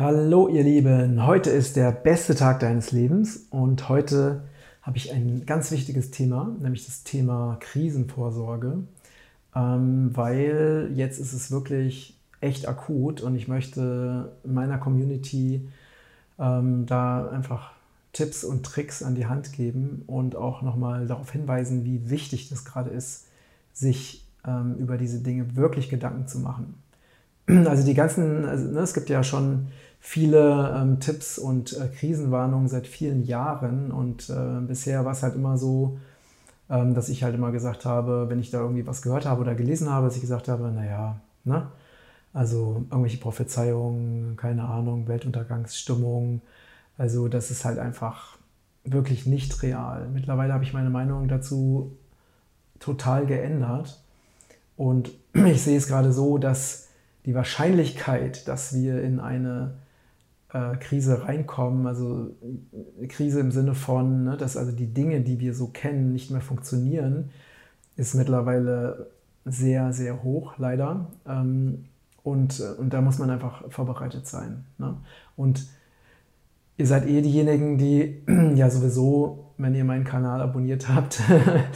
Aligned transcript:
Hallo 0.00 0.48
ihr 0.48 0.62
Lieben, 0.62 1.26
heute 1.26 1.50
ist 1.50 1.76
der 1.76 1.92
beste 1.92 2.34
Tag 2.34 2.60
deines 2.60 2.90
Lebens 2.90 3.48
und 3.50 3.90
heute 3.90 4.44
habe 4.80 4.96
ich 4.96 5.12
ein 5.12 5.44
ganz 5.44 5.70
wichtiges 5.72 6.10
Thema, 6.10 6.56
nämlich 6.58 6.86
das 6.86 7.04
Thema 7.04 7.58
Krisenvorsorge, 7.60 8.78
ähm, 9.54 10.10
weil 10.14 10.90
jetzt 10.94 11.18
ist 11.18 11.34
es 11.34 11.50
wirklich 11.50 12.16
echt 12.40 12.66
akut 12.66 13.20
und 13.20 13.34
ich 13.34 13.46
möchte 13.46 14.32
meiner 14.42 14.78
Community 14.78 15.68
ähm, 16.38 16.86
da 16.86 17.28
einfach 17.28 17.72
Tipps 18.14 18.42
und 18.42 18.64
Tricks 18.64 19.02
an 19.02 19.14
die 19.14 19.26
Hand 19.26 19.52
geben 19.52 20.04
und 20.06 20.34
auch 20.34 20.62
nochmal 20.62 21.08
darauf 21.08 21.30
hinweisen, 21.30 21.84
wie 21.84 22.08
wichtig 22.08 22.48
das 22.48 22.64
gerade 22.64 22.88
ist, 22.88 23.26
sich 23.74 24.24
ähm, 24.46 24.76
über 24.78 24.96
diese 24.96 25.18
Dinge 25.18 25.56
wirklich 25.56 25.90
Gedanken 25.90 26.26
zu 26.26 26.38
machen. 26.38 26.82
Also 27.66 27.84
die 27.84 27.94
ganzen, 27.94 28.44
also, 28.44 28.70
ne, 28.70 28.80
es 28.80 28.94
gibt 28.94 29.10
ja 29.10 29.24
schon 29.24 29.66
viele 30.00 30.74
ähm, 30.76 30.98
Tipps 30.98 31.38
und 31.38 31.74
äh, 31.74 31.88
Krisenwarnungen 31.88 32.68
seit 32.68 32.86
vielen 32.86 33.22
Jahren 33.24 33.92
und 33.92 34.30
äh, 34.30 34.60
bisher 34.66 35.04
war 35.04 35.12
es 35.12 35.22
halt 35.22 35.36
immer 35.36 35.58
so, 35.58 35.98
ähm, 36.70 36.94
dass 36.94 37.10
ich 37.10 37.22
halt 37.22 37.34
immer 37.34 37.52
gesagt 37.52 37.84
habe, 37.84 38.28
wenn 38.28 38.40
ich 38.40 38.50
da 38.50 38.60
irgendwie 38.60 38.86
was 38.86 39.02
gehört 39.02 39.26
habe 39.26 39.42
oder 39.42 39.54
gelesen 39.54 39.90
habe, 39.90 40.06
dass 40.06 40.16
ich 40.16 40.22
gesagt 40.22 40.48
habe, 40.48 40.72
naja, 40.72 41.20
ne? 41.44 41.68
also 42.32 42.86
irgendwelche 42.90 43.18
Prophezeiungen, 43.18 44.36
keine 44.36 44.64
Ahnung, 44.64 45.06
Weltuntergangsstimmung, 45.06 46.40
also 46.96 47.28
das 47.28 47.50
ist 47.50 47.64
halt 47.64 47.78
einfach 47.78 48.38
wirklich 48.84 49.26
nicht 49.26 49.62
real. 49.62 50.08
Mittlerweile 50.08 50.54
habe 50.54 50.64
ich 50.64 50.72
meine 50.72 50.90
Meinung 50.90 51.28
dazu 51.28 51.96
total 52.78 53.26
geändert 53.26 54.02
und 54.76 55.10
ich 55.34 55.62
sehe 55.62 55.76
es 55.76 55.88
gerade 55.88 56.12
so, 56.12 56.38
dass 56.38 56.88
die 57.26 57.34
Wahrscheinlichkeit, 57.34 58.48
dass 58.48 58.72
wir 58.72 59.02
in 59.02 59.20
eine 59.20 59.74
äh, 60.52 60.76
Krise 60.76 61.24
reinkommen, 61.24 61.86
also 61.86 62.30
Krise 63.08 63.40
im 63.40 63.50
Sinne 63.50 63.74
von, 63.74 64.24
ne, 64.24 64.36
dass 64.36 64.56
also 64.56 64.72
die 64.72 64.92
Dinge, 64.92 65.20
die 65.20 65.38
wir 65.40 65.54
so 65.54 65.68
kennen, 65.68 66.12
nicht 66.12 66.30
mehr 66.30 66.40
funktionieren, 66.40 67.30
ist 67.96 68.14
mittlerweile 68.14 69.10
sehr, 69.44 69.92
sehr 69.92 70.22
hoch, 70.22 70.54
leider. 70.58 71.06
Ähm, 71.26 71.86
und, 72.22 72.60
und 72.78 72.92
da 72.92 73.00
muss 73.00 73.18
man 73.18 73.30
einfach 73.30 73.70
vorbereitet 73.70 74.26
sein. 74.26 74.64
Ne? 74.78 74.96
Und 75.36 75.66
ihr 76.76 76.86
seid 76.86 77.06
eh 77.06 77.22
diejenigen, 77.22 77.78
die 77.78 78.22
ja 78.54 78.70
sowieso, 78.70 79.52
wenn 79.56 79.74
ihr 79.74 79.84
meinen 79.84 80.04
Kanal 80.04 80.40
abonniert 80.40 80.88
habt, 80.88 81.20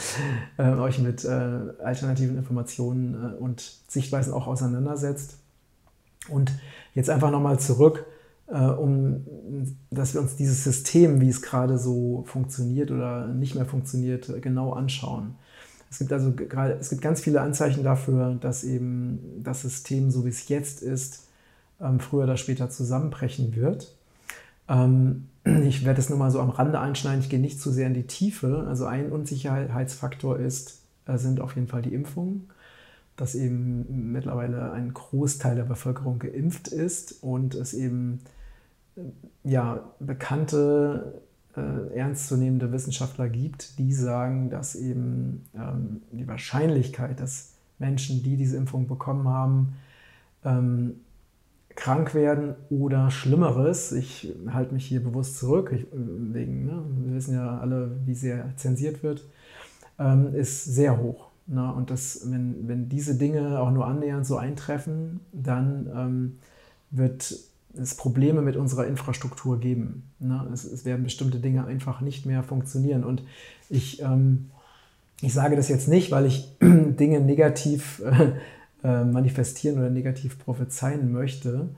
äh, 0.59 0.71
euch 0.71 0.99
mit 0.99 1.25
äh, 1.25 1.29
alternativen 1.29 2.37
Informationen 2.37 3.15
äh, 3.15 3.37
und 3.37 3.61
Sichtweisen 3.89 4.33
auch 4.33 4.47
auseinandersetzt. 4.47 5.39
Und 6.29 6.53
jetzt 6.95 7.11
einfach 7.11 7.31
nochmal 7.31 7.59
zurück 7.59 8.05
äh, 8.07 8.14
um 8.47 9.25
dass 9.91 10.15
wir 10.15 10.21
uns 10.21 10.37
dieses 10.37 10.65
System, 10.65 11.21
wie 11.21 11.29
es 11.29 11.41
gerade 11.41 11.79
so 11.79 12.25
funktioniert 12.27 12.91
oder 12.91 13.27
nicht 13.29 13.55
mehr 13.55 13.65
funktioniert, 13.65 14.31
genau 14.43 14.73
anschauen. 14.73 15.35
Es 15.91 15.99
gibt 15.99 16.13
also 16.13 16.33
gerade, 16.33 16.75
es 16.75 16.91
gibt 16.91 17.03
ganz 17.03 17.21
viele 17.21 17.41
Anzeichen 17.41 17.85
dafür, 17.85 18.37
dass 18.41 18.65
eben 18.65 19.21
das 19.43 19.63
System, 19.63 20.11
so 20.11 20.25
wie 20.25 20.31
es 20.31 20.49
jetzt 20.49 20.83
ist, 20.83 21.29
ähm, 21.81 22.01
früher 22.01 22.25
oder 22.25 22.37
später 22.37 22.69
zusammenbrechen 22.69 23.55
wird. 23.55 23.97
Ähm, 24.69 25.29
ich 25.45 25.85
werde 25.85 26.01
es 26.01 26.11
nur 26.11 26.19
mal 26.19 26.31
so 26.33 26.41
am 26.41 26.51
Rande 26.51 26.81
einschneiden, 26.81 27.21
ich 27.21 27.31
gehe 27.31 27.41
nicht 27.41 27.61
zu 27.61 27.71
sehr 27.71 27.87
in 27.87 27.95
die 27.95 28.07
Tiefe. 28.07 28.65
Also 28.69 28.87
ein 28.87 29.13
Unsicherheitsfaktor 29.13 30.39
ist, 30.39 30.81
äh, 31.07 31.17
sind 31.17 31.41
auf 31.41 31.55
jeden 31.55 31.69
Fall 31.69 31.83
die 31.83 31.95
Impfungen 31.95 32.49
dass 33.17 33.35
eben 33.35 34.13
mittlerweile 34.13 34.73
ein 34.73 34.93
Großteil 34.93 35.57
der 35.57 35.65
Bevölkerung 35.65 36.19
geimpft 36.19 36.69
ist 36.69 37.23
und 37.23 37.55
es 37.55 37.75
eben 37.75 38.21
äh, 38.97 39.03
ja, 39.45 39.93
bekannte, 40.01 41.23
äh, 41.57 41.97
ernstzunehmende 41.97 42.73
Wissenschaftler 42.73 43.29
gibt, 43.29 43.79
die 43.79 43.93
sagen, 43.93 44.51
dass 44.51 44.75
eben 44.75 45.45
ähm, 45.55 46.03
die 46.11 46.27
Wahrscheinlichkeit, 46.27 47.21
dass 47.21 47.53
Menschen, 47.79 48.23
die 48.23 48.37
diese 48.37 48.57
Impfung 48.57 48.89
bekommen 48.89 49.29
haben, 49.29 49.77
ähm, 50.45 51.01
krank 51.77 52.15
werden 52.15 52.55
oder 52.71 53.11
Schlimmeres. 53.11 53.93
Ich 53.93 54.33
halte 54.49 54.75
mich 54.75 54.87
hier 54.87 55.03
bewusst 55.03 55.39
zurück, 55.39 55.73
ich, 55.73 55.87
wegen, 55.93 56.67
ne, 56.67 56.83
wir 57.05 57.15
wissen 57.15 57.35
ja 57.35 57.59
alle, 57.59 57.97
wie 58.05 58.15
sehr 58.15 58.57
zensiert 58.57 59.03
wird, 59.03 59.25
ähm, 59.99 60.35
ist 60.35 60.65
sehr 60.65 60.99
hoch. 60.99 61.34
Na, 61.47 61.71
und 61.71 61.91
das, 61.91 62.31
wenn, 62.31 62.69
wenn 62.69 62.89
diese 62.89 63.17
Dinge 63.17 63.61
auch 63.61 63.71
nur 63.71 63.87
annähernd 63.87 64.27
so 64.27 64.37
eintreffen, 64.37 65.21
dann 65.33 65.91
ähm, 65.95 66.39
wird 66.91 67.37
es 67.77 67.97
Probleme 67.97 68.41
mit 68.41 68.57
unserer 68.57 68.87
Infrastruktur 68.87 69.61
geben. 69.61 70.05
Na, 70.21 70.47
es, 70.53 70.65
es, 70.65 70.85
werden 70.85 71.05
bestimmte 71.05 71.39
Dinge 71.39 71.67
einfach 71.67 72.01
nicht 72.01 72.25
mehr 72.25 72.43
funktionieren. 72.43 73.05
Und 73.05 73.23
ich, 73.69 74.01
ähm, 74.01 74.51
ich 75.21 75.35
sage 75.35 75.57
das 75.57 75.69
jetzt 75.69 75.89
nicht, 75.89 76.11
weil 76.11 76.27
ich 76.27 76.57
Dinge 76.63 77.21
negativ 77.21 78.03
äh, 78.05 78.33
äh, 78.83 79.05
manifestieren 79.05 79.79
oder 79.79 79.91
negativ 79.91 80.39
prophezeien 80.39 81.13
möchte. 81.13 81.69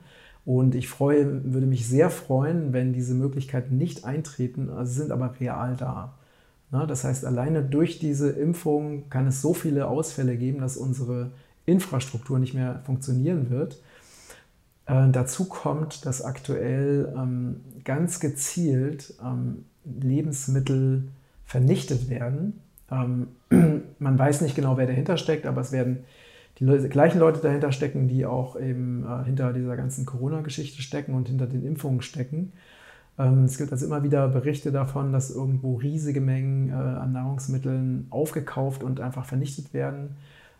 Und 0.45 0.75
ich 0.75 0.87
freue, 0.87 1.53
würde 1.53 1.67
mich 1.67 1.87
sehr 1.87 2.09
freuen, 2.09 2.71
wenn 2.71 2.93
diese 2.93 3.13
Möglichkeiten 3.13 3.77
nicht 3.77 4.05
eintreten, 4.05 4.69
also 4.69 4.93
sind 4.93 5.11
aber 5.11 5.37
real 5.41 5.75
da. 5.75 6.16
Das 6.71 7.03
heißt, 7.03 7.25
alleine 7.25 7.63
durch 7.63 7.99
diese 7.99 8.29
Impfung 8.29 9.09
kann 9.09 9.27
es 9.27 9.41
so 9.41 9.53
viele 9.53 9.87
Ausfälle 9.87 10.35
geben, 10.35 10.59
dass 10.59 10.75
unsere 10.75 11.31
Infrastruktur 11.65 12.39
nicht 12.39 12.53
mehr 12.53 12.81
funktionieren 12.85 13.49
wird. 13.49 13.81
Äh, 14.85 15.09
dazu 15.11 15.45
kommt, 15.45 16.05
dass 16.05 16.21
aktuell 16.21 17.13
ähm, 17.15 17.61
ganz 17.83 18.19
gezielt 18.19 19.13
ähm, 19.23 19.65
Lebensmittel 19.85 21.09
vernichtet 21.45 22.09
werden. 22.09 22.59
Ähm, 22.91 23.27
man 23.99 24.19
weiß 24.19 24.41
nicht 24.41 24.55
genau, 24.55 24.77
wer 24.77 24.87
dahinter 24.87 25.17
steckt, 25.17 25.45
aber 25.45 25.61
es 25.61 25.71
werden 25.71 25.99
die 26.59 26.65
Le 26.65 26.89
gleichen 26.89 27.19
Leute 27.19 27.39
dahinter 27.39 27.71
stecken, 27.71 28.07
die 28.07 28.25
auch 28.25 28.59
eben 28.59 29.05
äh, 29.05 29.25
hinter 29.25 29.53
dieser 29.53 29.77
ganzen 29.77 30.05
Corona-Geschichte 30.05 30.81
stecken 30.81 31.13
und 31.13 31.27
hinter 31.27 31.47
den 31.47 31.65
Impfungen 31.65 32.01
stecken. 32.01 32.53
Ähm, 33.17 33.45
es 33.45 33.57
gibt 33.57 33.71
also 33.71 33.85
immer 33.85 34.03
wieder 34.03 34.27
Berichte 34.27 34.71
davon, 34.71 35.11
dass 35.11 35.31
irgendwo 35.31 35.75
riesige 35.75 36.21
Mengen 36.21 36.69
äh, 36.69 36.73
an 36.73 37.13
Nahrungsmitteln 37.13 38.07
aufgekauft 38.09 38.83
und 38.83 38.99
einfach 38.99 39.25
vernichtet 39.25 39.73
werden 39.73 40.15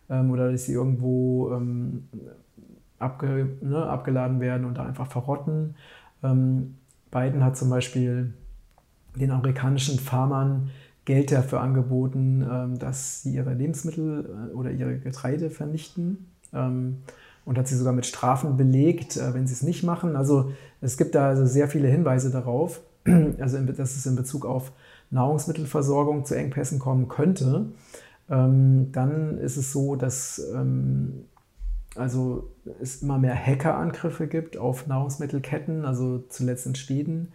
ähm, 0.10 0.32
oder 0.32 0.52
dass 0.52 0.66
sie 0.66 0.74
irgendwo 0.74 1.52
ähm, 1.54 2.08
abge, 3.00 3.50
ne, 3.62 3.86
abgeladen 3.86 4.40
werden 4.40 4.66
und 4.66 4.78
da 4.78 4.86
einfach 4.86 5.08
verrotten. 5.08 5.76
Biden 6.20 7.44
hat 7.44 7.56
zum 7.56 7.70
Beispiel 7.70 8.34
den 9.16 9.30
amerikanischen 9.30 10.00
Farmern 10.00 10.72
Geld 11.06 11.32
dafür 11.32 11.62
angeboten, 11.62 12.76
dass 12.80 13.22
sie 13.22 13.36
ihre 13.36 13.54
Lebensmittel 13.54 14.50
äh, 14.52 14.54
oder 14.56 14.72
ihre 14.72 14.98
Getreide 14.98 15.52
vernichten 15.52 16.26
und 17.48 17.58
hat 17.58 17.68
sie 17.70 17.78
sogar 17.78 17.94
mit 17.94 18.06
Strafen 18.06 18.58
belegt, 18.58 19.16
äh, 19.16 19.34
wenn 19.34 19.48
sie 19.48 19.54
es 19.54 19.64
nicht 19.64 19.82
machen. 19.82 20.18
Also 20.18 20.52
es 20.82 20.98
gibt 20.98 21.16
da 21.16 21.30
also 21.30 21.46
sehr 21.46 21.70
viele 21.70 21.88
Hinweise 21.88 22.30
darauf, 22.30 22.82
also 23.40 23.58
dass 23.60 23.96
es 23.96 24.06
in 24.06 24.18
Bezug 24.18 24.46
auf 24.46 24.74
Nahrungsmittelversorgung 25.12 26.26
zu 26.26 26.36
Engpässen 26.36 26.78
kommen 26.78 27.08
könnte. 27.08 27.68
Ähm, 28.30 28.92
dann 28.92 29.38
ist 29.38 29.56
es 29.56 29.72
so, 29.72 29.96
dass 29.96 30.46
ähm, 30.54 31.24
also 31.96 32.52
es 32.82 33.02
immer 33.02 33.18
mehr 33.18 33.34
Hackerangriffe 33.34 34.28
gibt 34.28 34.58
auf 34.58 34.86
Nahrungsmittelketten. 34.86 35.86
Also 35.86 36.26
zuletzt 36.28 36.66
in 36.66 36.76
Schweden 36.76 37.30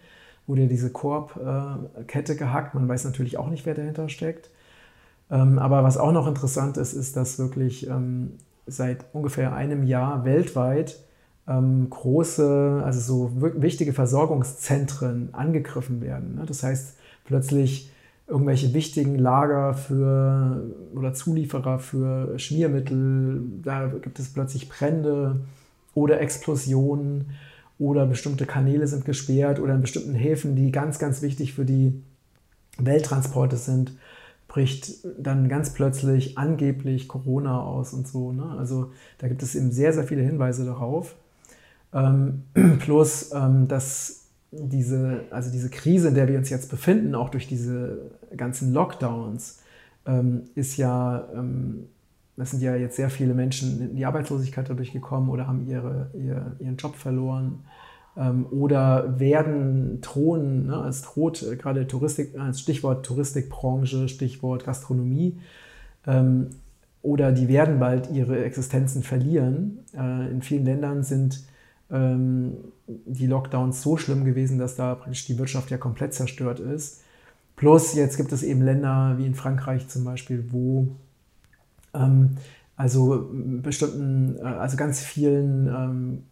wurde 0.46 0.68
diese 0.68 0.90
Koop-Kette 0.90 2.36
gehackt. 2.36 2.74
Man 2.74 2.86
weiß 2.86 3.04
natürlich 3.04 3.38
auch 3.38 3.48
nicht, 3.48 3.64
wer 3.64 3.74
dahinter 3.74 4.10
steckt. 4.10 4.50
Ähm, 5.30 5.58
aber 5.58 5.82
was 5.82 5.96
auch 5.96 6.12
noch 6.12 6.26
interessant 6.26 6.76
ist, 6.76 6.92
ist, 6.92 7.16
dass 7.16 7.38
wirklich 7.38 7.88
seit 8.66 9.04
ungefähr 9.12 9.54
einem 9.54 9.84
Jahr 9.84 10.24
weltweit 10.24 10.98
ähm, 11.48 11.88
große, 11.90 12.82
also 12.84 13.00
so 13.00 13.30
wichtige 13.60 13.92
Versorgungszentren 13.92 15.30
angegriffen 15.32 16.00
werden. 16.00 16.36
Ne? 16.36 16.44
Das 16.46 16.62
heißt, 16.62 16.96
plötzlich 17.24 17.90
irgendwelche 18.26 18.72
wichtigen 18.72 19.18
Lager 19.18 19.74
für 19.74 20.62
oder 20.94 21.12
Zulieferer 21.12 21.78
für 21.78 22.38
Schmiermittel, 22.38 23.42
da 23.62 23.88
gibt 23.88 24.18
es 24.18 24.32
plötzlich 24.32 24.68
Brände 24.68 25.40
oder 25.94 26.20
Explosionen 26.20 27.30
oder 27.78 28.06
bestimmte 28.06 28.46
Kanäle 28.46 28.86
sind 28.86 29.04
gesperrt 29.04 29.58
oder 29.58 29.74
in 29.74 29.80
bestimmten 29.80 30.14
Häfen, 30.14 30.54
die 30.54 30.70
ganz, 30.70 30.98
ganz 30.98 31.20
wichtig 31.20 31.52
für 31.52 31.64
die 31.64 32.00
Welttransporte 32.78 33.56
sind, 33.56 33.92
bricht 34.52 34.98
dann 35.18 35.48
ganz 35.48 35.72
plötzlich 35.72 36.36
angeblich 36.36 37.08
Corona 37.08 37.62
aus 37.62 37.94
und 37.94 38.06
so. 38.06 38.32
Ne? 38.32 38.44
Also 38.58 38.92
da 39.16 39.26
gibt 39.26 39.42
es 39.42 39.54
eben 39.54 39.72
sehr, 39.72 39.94
sehr 39.94 40.04
viele 40.04 40.20
Hinweise 40.20 40.66
darauf. 40.66 41.16
Ähm, 41.94 42.42
plus, 42.80 43.32
ähm, 43.32 43.66
dass 43.66 44.26
diese, 44.50 45.22
also 45.30 45.50
diese 45.50 45.70
Krise, 45.70 46.08
in 46.08 46.14
der 46.14 46.28
wir 46.28 46.36
uns 46.36 46.50
jetzt 46.50 46.68
befinden, 46.68 47.14
auch 47.14 47.30
durch 47.30 47.48
diese 47.48 48.10
ganzen 48.36 48.74
Lockdowns, 48.74 49.62
ähm, 50.04 50.42
ist 50.54 50.76
ja, 50.76 51.26
ähm, 51.34 51.86
es 52.36 52.50
sind 52.50 52.60
ja 52.60 52.76
jetzt 52.76 52.96
sehr 52.96 53.08
viele 53.08 53.32
Menschen 53.32 53.80
in 53.80 53.96
die 53.96 54.04
Arbeitslosigkeit 54.04 54.68
dadurch 54.68 54.92
gekommen 54.92 55.30
oder 55.30 55.46
haben 55.46 55.66
ihre, 55.66 56.10
ihr, 56.12 56.56
ihren 56.58 56.76
Job 56.76 56.96
verloren 56.96 57.46
ähm, 57.54 57.60
oder 58.14 59.18
werden 59.18 60.00
drohen, 60.02 60.66
ne, 60.66 60.84
es 60.86 61.02
droht 61.02 61.42
äh, 61.42 61.56
gerade 61.56 61.86
Touristik, 61.86 62.38
als 62.38 62.60
Stichwort 62.60 63.06
Touristikbranche, 63.06 64.08
Stichwort 64.08 64.64
Gastronomie, 64.64 65.38
ähm, 66.06 66.50
oder 67.00 67.32
die 67.32 67.48
werden 67.48 67.80
bald 67.80 68.10
ihre 68.10 68.44
Existenzen 68.44 69.02
verlieren. 69.02 69.78
Äh, 69.94 70.30
in 70.30 70.42
vielen 70.42 70.64
Ländern 70.64 71.02
sind 71.02 71.42
ähm, 71.90 72.56
die 72.86 73.26
Lockdowns 73.26 73.82
so 73.82 73.96
schlimm 73.96 74.24
gewesen, 74.24 74.58
dass 74.58 74.76
da 74.76 74.94
praktisch 74.94 75.24
die 75.26 75.38
Wirtschaft 75.38 75.70
ja 75.70 75.78
komplett 75.78 76.14
zerstört 76.14 76.60
ist. 76.60 77.02
Plus 77.56 77.94
jetzt 77.94 78.16
gibt 78.16 78.32
es 78.32 78.42
eben 78.42 78.62
Länder 78.62 79.14
wie 79.18 79.26
in 79.26 79.34
Frankreich 79.34 79.88
zum 79.88 80.04
Beispiel, 80.04 80.44
wo 80.50 80.88
ähm, 81.94 82.36
also 82.76 83.30
bestimmten, 83.32 84.36
äh, 84.38 84.42
also 84.42 84.76
ganz 84.76 85.00
vielen 85.00 85.66
ähm, 85.66 86.22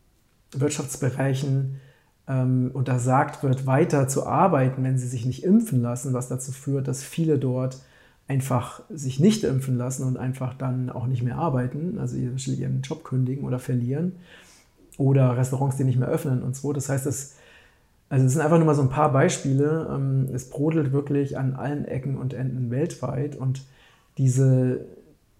Wirtschaftsbereichen 0.55 1.81
ähm, 2.29 2.70
untersagt 2.73 3.43
wird, 3.43 3.67
weiter 3.67 4.08
zu 4.08 4.26
arbeiten, 4.26 4.85
wenn 4.85 4.99
sie 4.99 5.08
sich 5.08 5.26
nicht 5.26 5.44
impfen 5.44 5.82
lassen, 5.82 6.12
was 6.12 6.29
dazu 6.29 6.52
führt, 6.52 6.88
dass 6.88 7.02
viele 7.02 7.38
dort 7.38 7.81
einfach 8.29 8.82
sich 8.88 9.19
nicht 9.19 9.43
impfen 9.43 9.76
lassen 9.76 10.05
und 10.05 10.17
einfach 10.17 10.55
dann 10.55 10.88
auch 10.88 11.08
nicht 11.08 11.23
mehr 11.23 11.37
arbeiten, 11.37 11.99
also 11.99 12.17
ihren 12.17 12.82
Job 12.82 13.02
kündigen 13.02 13.44
oder 13.44 13.58
verlieren 13.58 14.12
oder 14.99 15.37
Restaurants, 15.37 15.76
die 15.76 15.85
nicht 15.85 15.99
mehr 15.99 16.08
öffnen 16.08 16.43
und 16.43 16.55
so. 16.55 16.73
Das 16.73 16.88
heißt, 16.88 17.06
es, 17.06 17.35
also 18.08 18.29
sind 18.29 18.41
einfach 18.41 18.58
nur 18.58 18.67
mal 18.67 18.75
so 18.75 18.82
ein 18.82 18.91
paar 18.91 19.11
Beispiele. 19.11 19.88
Ähm, 19.93 20.29
es 20.32 20.49
brodelt 20.49 20.93
wirklich 20.93 21.38
an 21.38 21.55
allen 21.55 21.87
Ecken 21.87 22.17
und 22.19 22.32
Enden 22.32 22.70
weltweit 22.70 23.35
und 23.35 23.62
diese, 24.19 24.85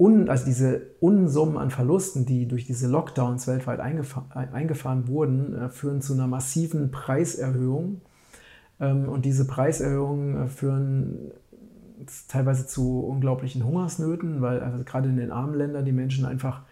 Un, 0.01 0.31
also 0.31 0.47
diese 0.47 0.81
Unsummen 1.01 1.59
an 1.59 1.71
Verlusten, 1.71 2.25
die 2.25 2.49
durch 2.49 2.65
diese 2.65 2.89
Lockdowns 2.89 3.47
weltweit 3.47 3.81
eingefahren, 3.81 4.31
eingefahren 4.33 5.09
wurden, 5.09 5.55
äh, 5.55 5.69
führen 5.69 6.01
zu 6.01 6.15
einer 6.15 6.27
massiven 6.27 6.91
Preiserhöhung. 6.91 8.01
Ähm, 8.81 9.11
und 9.11 9.27
diese 9.27 9.47
Preiserhöhungen 9.47 10.45
äh, 10.45 10.49
führen 10.49 11.33
teilweise 12.29 12.67
zu 12.67 13.01
unglaublichen 13.01 13.63
Hungersnöten, 13.63 14.41
weil 14.41 14.61
also 14.61 14.83
gerade 14.85 15.11
in 15.11 15.19
den 15.19 15.31
armen 15.31 15.55
Ländern 15.55 15.85
die 15.85 15.93
Menschen 15.93 16.25
einfach, 16.25 16.63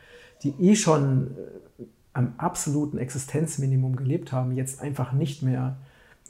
die 0.42 0.54
eh 0.58 0.74
schon 0.74 1.26
äh, 1.78 1.84
am 2.14 2.32
absoluten 2.38 2.96
Existenzminimum 2.96 3.96
gelebt 3.96 4.32
haben, 4.32 4.52
jetzt 4.52 4.80
einfach 4.80 5.12
nicht 5.12 5.42
mehr 5.42 5.76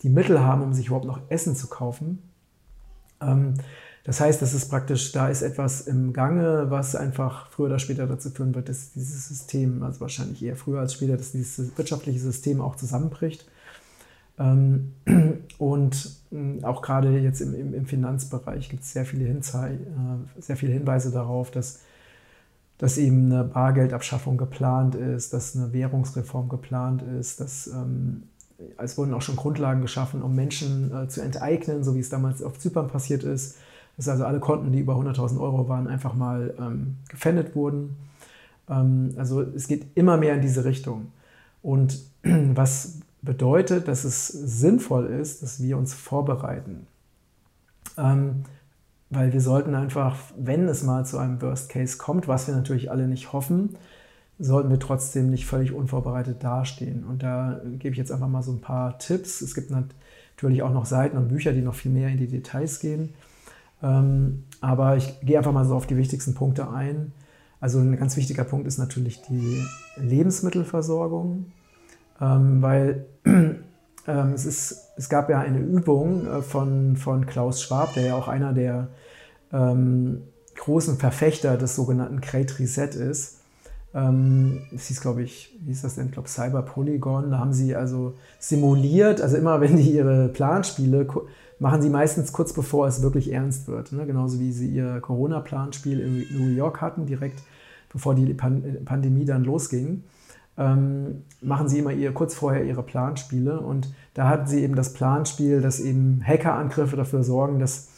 die 0.02 0.08
Mittel 0.08 0.40
haben, 0.40 0.62
um 0.62 0.72
sich 0.72 0.86
überhaupt 0.86 1.06
noch 1.06 1.20
Essen 1.28 1.54
zu 1.54 1.68
kaufen. 1.68 2.24
Das 4.04 4.20
heißt, 4.20 4.40
das 4.40 4.54
ist 4.54 4.68
praktisch, 4.70 5.12
da 5.12 5.28
ist 5.28 5.42
etwas 5.42 5.82
im 5.82 6.12
Gange, 6.12 6.70
was 6.70 6.96
einfach 6.96 7.50
früher 7.50 7.66
oder 7.66 7.78
später 7.78 8.06
dazu 8.06 8.30
führen 8.30 8.54
wird, 8.54 8.68
dass 8.68 8.92
dieses 8.92 9.28
System, 9.28 9.82
also 9.82 10.00
wahrscheinlich 10.00 10.42
eher 10.42 10.56
früher 10.56 10.80
als 10.80 10.94
später, 10.94 11.16
dass 11.16 11.32
dieses 11.32 11.76
wirtschaftliche 11.76 12.18
System 12.18 12.60
auch 12.60 12.76
zusammenbricht. 12.76 13.46
Ähm, 14.38 14.94
und 15.58 16.10
hm, 16.30 16.64
auch 16.64 16.82
gerade 16.82 17.18
jetzt 17.18 17.40
im, 17.40 17.86
Finanzbereich 17.86 18.68
gibt 18.68 18.82
es 18.82 18.92
sehr 18.92 19.04
viele, 19.04 19.28
äh, 19.28 19.40
sehr 20.38 20.56
viele 20.56 20.72
Hinweise 20.72 21.10
darauf, 21.10 21.50
dass, 21.50 21.80
dass 22.78 22.98
eben 22.98 23.32
eine 23.32 23.44
Bargeldabschaffung 23.44 24.36
geplant 24.36 24.94
ist, 24.94 25.32
dass 25.32 25.56
eine 25.56 25.72
Währungsreform 25.72 26.48
geplant 26.48 27.02
ist, 27.02 27.40
dass 27.40 27.66
ähm, 27.66 28.22
es 28.76 28.98
wurden 28.98 29.14
auch 29.14 29.22
schon 29.22 29.36
Grundlagen 29.36 29.82
geschaffen, 29.82 30.22
um 30.22 30.34
Menschen 30.34 30.92
äh, 30.92 31.08
zu 31.08 31.20
enteignen, 31.20 31.84
so 31.84 31.94
wie 31.94 32.00
es 32.00 32.08
damals 32.08 32.42
auf 32.42 32.58
Zypern 32.58 32.88
passiert 32.88 33.22
ist. 33.22 33.56
Dass 33.98 34.08
also 34.08 34.24
alle 34.24 34.40
Konten, 34.40 34.72
die 34.72 34.78
über 34.78 34.94
100.000 34.94 35.38
Euro 35.38 35.68
waren, 35.68 35.86
einfach 35.86 36.14
mal 36.14 36.54
ähm, 36.58 36.96
gefändet 37.10 37.54
wurden. 37.54 37.96
Ähm, 38.70 39.14
also 39.18 39.42
es 39.42 39.68
geht 39.68 39.88
immer 39.94 40.16
mehr 40.16 40.34
in 40.34 40.40
diese 40.40 40.64
Richtung. 40.64 41.12
Und 41.62 42.00
was 42.22 43.00
bedeutet, 43.20 43.88
dass 43.88 44.04
es 44.04 44.28
sinnvoll 44.28 45.06
ist, 45.06 45.42
dass 45.42 45.62
wir 45.62 45.76
uns 45.76 45.92
vorbereiten. 45.92 46.86
Ähm, 47.98 48.44
weil 49.10 49.32
wir 49.32 49.40
sollten 49.40 49.74
einfach, 49.74 50.16
wenn 50.36 50.68
es 50.68 50.82
mal 50.82 51.04
zu 51.04 51.18
einem 51.18 51.40
Worst 51.40 51.70
Case 51.70 51.96
kommt, 51.98 52.28
was 52.28 52.46
wir 52.46 52.54
natürlich 52.54 52.90
alle 52.90 53.08
nicht 53.08 53.32
hoffen, 53.32 53.76
sollten 54.38 54.70
wir 54.70 54.78
trotzdem 54.78 55.30
nicht 55.30 55.46
völlig 55.46 55.72
unvorbereitet 55.72 56.44
dastehen. 56.44 57.04
Und 57.04 57.22
da 57.22 57.60
gebe 57.78 57.92
ich 57.92 57.98
jetzt 57.98 58.12
einfach 58.12 58.28
mal 58.28 58.42
so 58.42 58.52
ein 58.52 58.60
paar 58.60 58.98
Tipps. 58.98 59.40
Es 59.40 59.54
gibt 59.54 59.70
natürlich 59.70 60.62
auch 60.62 60.72
noch 60.72 60.84
Seiten 60.84 61.16
und 61.16 61.28
Bücher, 61.28 61.52
die 61.52 61.62
noch 61.62 61.74
viel 61.74 61.90
mehr 61.90 62.08
in 62.08 62.18
die 62.18 62.28
Details 62.28 62.78
gehen. 62.80 63.14
Ähm, 63.82 64.44
aber 64.60 64.96
ich 64.96 65.20
gehe 65.20 65.38
einfach 65.38 65.52
mal 65.52 65.64
so 65.64 65.74
auf 65.74 65.86
die 65.86 65.96
wichtigsten 65.96 66.34
Punkte 66.34 66.70
ein. 66.70 67.12
Also 67.60 67.78
ein 67.78 67.96
ganz 67.96 68.16
wichtiger 68.16 68.44
Punkt 68.44 68.66
ist 68.66 68.78
natürlich 68.78 69.22
die 69.22 69.64
Lebensmittelversorgung. 69.96 71.52
Ähm, 72.20 72.62
weil 72.62 73.06
ähm, 73.24 74.32
es, 74.34 74.44
ist, 74.44 74.90
es 74.96 75.08
gab 75.08 75.30
ja 75.30 75.40
eine 75.40 75.60
Übung 75.60 76.26
äh, 76.26 76.42
von, 76.42 76.96
von 76.96 77.26
Klaus 77.26 77.62
Schwab, 77.62 77.94
der 77.94 78.06
ja 78.06 78.14
auch 78.16 78.28
einer 78.28 78.52
der 78.52 78.88
großen 79.50 80.98
Verfechter 80.98 81.56
des 81.56 81.74
sogenannten 81.74 82.20
Great 82.20 82.58
Reset 82.58 82.88
ist. 82.88 83.37
Ähm, 83.98 84.62
es 84.74 84.88
hieß, 84.88 85.00
glaube 85.00 85.22
ich, 85.22 85.56
wie 85.60 85.70
hieß 85.70 85.82
das 85.82 85.96
denn? 85.96 86.06
Ich 86.06 86.12
glaube, 86.12 86.28
Cyber 86.28 86.62
Polygon. 86.62 87.30
Da 87.30 87.38
haben 87.38 87.52
sie 87.52 87.74
also 87.74 88.14
simuliert, 88.38 89.20
also 89.20 89.36
immer 89.36 89.60
wenn 89.60 89.76
die 89.76 89.90
ihre 89.90 90.28
Planspiele 90.28 91.06
machen 91.60 91.82
sie 91.82 91.90
meistens 91.90 92.32
kurz 92.32 92.52
bevor 92.52 92.86
es 92.86 93.02
wirklich 93.02 93.32
ernst 93.32 93.66
wird. 93.66 93.90
Ne? 93.90 94.06
Genauso 94.06 94.38
wie 94.38 94.52
sie 94.52 94.68
ihr 94.68 95.00
Corona-Planspiel 95.00 95.98
in 95.98 96.26
New 96.38 96.54
York 96.54 96.80
hatten, 96.80 97.06
direkt 97.06 97.42
bevor 97.92 98.14
die 98.14 98.32
Pandemie 98.34 99.24
dann 99.24 99.44
losging 99.44 100.04
ähm, 100.58 101.22
machen 101.40 101.68
sie 101.68 101.78
immer 101.78 101.92
ihr, 101.92 102.12
kurz 102.12 102.34
vorher 102.34 102.64
ihre 102.64 102.82
Planspiele. 102.82 103.60
Und 103.60 103.94
da 104.14 104.28
hatten 104.28 104.46
sie 104.46 104.62
eben 104.62 104.74
das 104.74 104.92
Planspiel, 104.92 105.62
dass 105.62 105.78
eben 105.78 106.20
Hackerangriffe 106.26 106.96
dafür 106.96 107.22
sorgen, 107.22 107.60
dass 107.60 107.88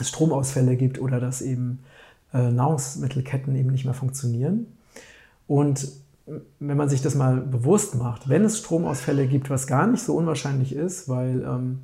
es 0.00 0.08
Stromausfälle 0.08 0.76
gibt 0.76 0.98
oder 0.98 1.20
dass 1.20 1.42
eben 1.42 1.80
äh, 2.32 2.50
Nahrungsmittelketten 2.50 3.54
eben 3.54 3.70
nicht 3.70 3.84
mehr 3.84 3.94
funktionieren. 3.94 4.66
Und 5.46 5.88
wenn 6.60 6.76
man 6.76 6.88
sich 6.88 7.02
das 7.02 7.14
mal 7.14 7.36
bewusst 7.36 7.96
macht, 7.96 8.28
wenn 8.28 8.44
es 8.44 8.58
Stromausfälle 8.58 9.26
gibt, 9.26 9.50
was 9.50 9.66
gar 9.66 9.86
nicht 9.86 10.02
so 10.02 10.14
unwahrscheinlich 10.16 10.74
ist, 10.74 11.08
weil 11.08 11.42
ähm, 11.42 11.80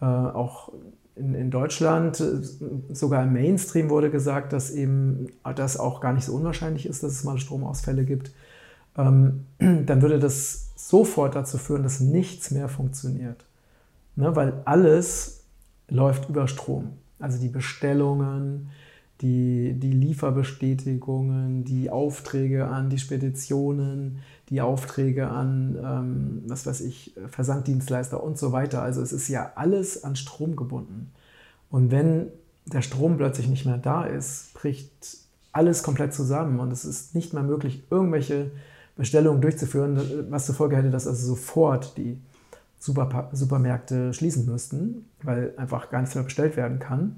äh, 0.00 0.04
auch 0.04 0.72
in, 1.16 1.34
in, 1.34 1.50
Deutschland, 1.50 2.20
äh, 2.20 2.94
sogar 2.94 3.24
im 3.24 3.32
Mainstream 3.32 3.90
wurde 3.90 4.10
gesagt, 4.10 4.52
dass 4.52 4.70
eben 4.70 5.28
das 5.56 5.78
auch 5.78 6.00
gar 6.00 6.12
nicht 6.12 6.24
so 6.24 6.34
unwahrscheinlich 6.34 6.86
ist, 6.86 7.02
dass 7.02 7.12
es 7.12 7.24
mal 7.24 7.38
Stromausfälle 7.38 8.04
gibt, 8.04 8.32
ähm, 8.96 9.46
dann 9.58 10.02
würde 10.02 10.18
das 10.18 10.72
sofort 10.76 11.34
dazu 11.34 11.58
führen, 11.58 11.82
dass 11.82 12.00
nichts 12.00 12.50
mehr 12.50 12.68
funktioniert. 12.68 13.44
Ne? 14.16 14.34
Weil 14.36 14.62
alles 14.64 15.44
läuft 15.88 16.28
über 16.28 16.48
Strom. 16.48 16.92
Also 17.18 17.38
die 17.38 17.48
Bestellungen, 17.48 18.70
die, 19.20 19.74
die 19.74 19.92
Lieferbestätigungen, 19.92 21.64
die 21.64 21.90
Aufträge 21.90 22.66
an 22.66 22.90
die 22.90 22.98
Speditionen, 22.98 24.18
die 24.48 24.60
Aufträge 24.60 25.28
an, 25.28 25.78
ähm, 25.82 26.42
was 26.46 26.66
weiß 26.66 26.80
ich, 26.80 27.14
Versanddienstleister 27.28 28.22
und 28.22 28.38
so 28.38 28.52
weiter. 28.52 28.82
Also 28.82 29.02
es 29.02 29.12
ist 29.12 29.28
ja 29.28 29.52
alles 29.54 30.04
an 30.04 30.16
Strom 30.16 30.56
gebunden. 30.56 31.12
Und 31.70 31.90
wenn 31.90 32.28
der 32.66 32.82
Strom 32.82 33.16
plötzlich 33.16 33.48
nicht 33.48 33.66
mehr 33.66 33.78
da 33.78 34.04
ist, 34.04 34.52
bricht 34.54 35.18
alles 35.52 35.82
komplett 35.82 36.12
zusammen 36.12 36.58
und 36.58 36.72
es 36.72 36.84
ist 36.84 37.14
nicht 37.14 37.32
mehr 37.32 37.42
möglich, 37.42 37.84
irgendwelche 37.90 38.50
Bestellungen 38.96 39.40
durchzuführen, 39.40 40.26
was 40.30 40.46
zur 40.46 40.54
Folge 40.54 40.76
hätte, 40.76 40.90
dass 40.90 41.06
also 41.06 41.26
sofort 41.26 41.96
die 41.96 42.18
Super 42.78 43.30
Supermärkte 43.32 44.12
schließen 44.12 44.44
müssten, 44.44 45.06
weil 45.22 45.54
einfach 45.56 45.90
gar 45.90 46.00
nichts 46.00 46.14
mehr 46.14 46.24
bestellt 46.24 46.56
werden 46.56 46.78
kann. 46.80 47.16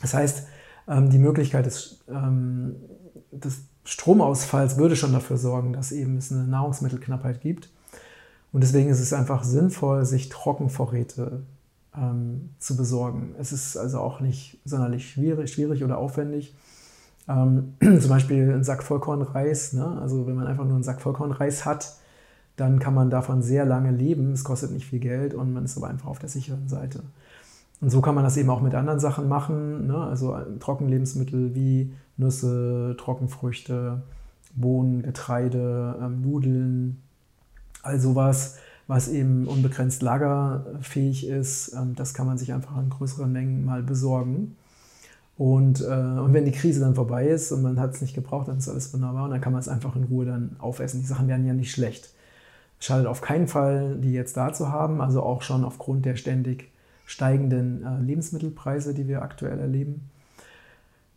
Das 0.00 0.14
heißt, 0.14 0.48
die 0.86 1.18
Möglichkeit 1.18 1.66
des, 1.66 2.00
ähm, 2.08 2.76
des 3.30 3.62
Stromausfalls 3.84 4.76
würde 4.78 4.96
schon 4.96 5.12
dafür 5.12 5.36
sorgen, 5.36 5.72
dass 5.72 5.92
eben 5.92 6.16
es 6.16 6.32
eine 6.32 6.44
Nahrungsmittelknappheit 6.44 7.40
gibt. 7.40 7.70
Und 8.52 8.62
deswegen 8.62 8.90
ist 8.90 9.00
es 9.00 9.12
einfach 9.12 9.44
sinnvoll, 9.44 10.04
sich 10.04 10.28
Trockenvorräte 10.28 11.42
ähm, 11.96 12.50
zu 12.58 12.76
besorgen. 12.76 13.34
Es 13.38 13.52
ist 13.52 13.76
also 13.76 14.00
auch 14.00 14.20
nicht 14.20 14.58
sonderlich 14.64 15.10
schwierig, 15.10 15.52
schwierig 15.52 15.82
oder 15.84 15.98
aufwendig. 15.98 16.54
Ähm, 17.28 17.74
zum 17.80 18.08
Beispiel 18.08 18.52
ein 18.52 18.64
Sack 18.64 18.82
Vollkornreis. 18.82 19.72
Ne? 19.72 19.98
Also 20.00 20.26
wenn 20.26 20.36
man 20.36 20.46
einfach 20.46 20.64
nur 20.64 20.74
einen 20.74 20.82
Sack 20.82 21.00
Vollkornreis 21.00 21.64
hat, 21.64 21.96
dann 22.56 22.78
kann 22.78 22.94
man 22.94 23.10
davon 23.10 23.42
sehr 23.42 23.64
lange 23.64 23.90
leben. 23.90 24.32
Es 24.32 24.44
kostet 24.44 24.70
nicht 24.70 24.86
viel 24.86 25.00
Geld 25.00 25.34
und 25.34 25.52
man 25.52 25.64
ist 25.64 25.76
aber 25.76 25.88
einfach 25.88 26.08
auf 26.08 26.18
der 26.18 26.28
sicheren 26.28 26.68
Seite. 26.68 27.02
Und 27.82 27.90
so 27.90 28.00
kann 28.00 28.14
man 28.14 28.22
das 28.22 28.36
eben 28.36 28.48
auch 28.48 28.62
mit 28.62 28.74
anderen 28.76 29.00
Sachen 29.00 29.28
machen. 29.28 29.88
Ne? 29.88 29.96
Also 29.96 30.36
Trockenlebensmittel 30.60 31.54
wie 31.56 31.92
Nüsse, 32.16 32.94
Trockenfrüchte, 32.96 34.02
Bohnen, 34.54 35.02
Getreide, 35.02 35.98
ähm, 36.00 36.22
Nudeln, 36.22 37.02
all 37.82 37.98
sowas, 37.98 38.56
was 38.86 39.08
eben 39.08 39.48
unbegrenzt 39.48 40.00
lagerfähig 40.00 41.26
ist. 41.26 41.74
Ähm, 41.74 41.96
das 41.96 42.14
kann 42.14 42.26
man 42.26 42.38
sich 42.38 42.52
einfach 42.52 42.78
in 42.78 42.88
größeren 42.88 43.32
Mengen 43.32 43.64
mal 43.64 43.82
besorgen. 43.82 44.56
Und, 45.36 45.80
äh, 45.80 46.20
und 46.20 46.32
wenn 46.32 46.44
die 46.44 46.52
Krise 46.52 46.78
dann 46.78 46.94
vorbei 46.94 47.26
ist 47.26 47.50
und 47.50 47.62
man 47.62 47.80
hat 47.80 47.94
es 47.94 48.00
nicht 48.00 48.14
gebraucht, 48.14 48.46
dann 48.46 48.58
ist 48.58 48.68
alles 48.68 48.94
wunderbar 48.94 49.24
und 49.24 49.30
dann 49.32 49.40
kann 49.40 49.52
man 49.52 49.60
es 49.60 49.68
einfach 49.68 49.96
in 49.96 50.04
Ruhe 50.04 50.24
dann 50.24 50.54
aufessen. 50.60 51.00
Die 51.00 51.06
Sachen 51.06 51.26
werden 51.26 51.46
ja 51.46 51.54
nicht 51.54 51.72
schlecht. 51.72 52.10
schadet 52.78 53.06
auf 53.06 53.22
keinen 53.22 53.48
Fall, 53.48 53.96
die 53.96 54.12
jetzt 54.12 54.36
da 54.36 54.52
zu 54.52 54.70
haben, 54.70 55.00
also 55.00 55.22
auch 55.24 55.42
schon 55.42 55.64
aufgrund 55.64 56.04
der 56.04 56.14
ständig 56.14 56.71
steigenden 57.12 57.84
äh, 57.84 58.02
Lebensmittelpreise, 58.02 58.94
die 58.94 59.06
wir 59.06 59.22
aktuell 59.22 59.58
erleben. 59.58 60.10